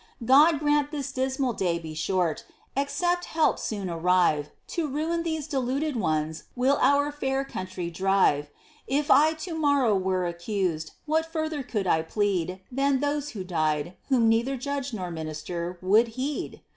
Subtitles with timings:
[0.25, 2.43] "God grant this dismal day be short!
[2.75, 8.49] Except help soon arrive, To ruin these deluded ones will our fair country drive.
[8.87, 13.95] If I to morrow were accused, what further could I plead Than those who died,
[14.09, 16.61] whom neither judge nor minister would heed?